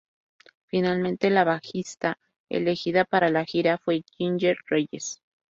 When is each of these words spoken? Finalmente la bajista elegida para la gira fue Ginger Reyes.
Finalmente 0.65 1.29
la 1.29 1.43
bajista 1.43 2.17
elegida 2.49 3.05
para 3.05 3.29
la 3.29 3.45
gira 3.45 3.77
fue 3.77 4.03
Ginger 4.17 4.57
Reyes. 4.67 5.21